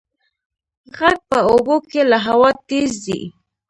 [0.97, 3.21] غږ په اوبو کې له هوا تېز ځي.